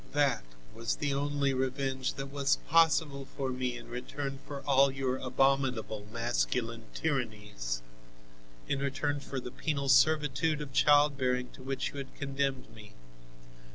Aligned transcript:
That 0.13 0.43
was 0.73 0.95
the 0.95 1.13
only 1.13 1.53
revenge 1.53 2.15
that 2.15 2.31
was 2.31 2.55
possible 2.67 3.27
for 3.37 3.51
me 3.51 3.77
in 3.77 3.87
return 3.87 4.39
for 4.47 4.61
all 4.61 4.89
your 4.91 5.17
abominable 5.17 6.07
masculine 6.11 6.85
tyrannies, 6.95 7.83
in 8.67 8.79
return 8.79 9.19
for 9.19 9.39
the 9.39 9.51
penal 9.51 9.89
servitude 9.89 10.59
of 10.59 10.73
childbearing 10.73 11.51
to 11.51 11.61
which 11.61 11.89
you 11.89 11.97
have 11.99 12.15
condemned 12.15 12.73
me. 12.73 12.93